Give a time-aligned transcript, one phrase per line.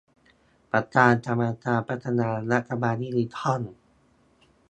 [0.71, 3.61] ประธานกรรมการพัฒนารัฐบาลดิจิทัล